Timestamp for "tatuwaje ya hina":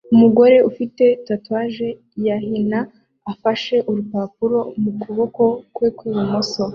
1.27-2.79